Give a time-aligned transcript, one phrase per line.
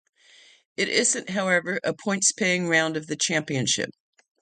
[0.77, 3.91] It isn't, however, a points-paying round of the championship.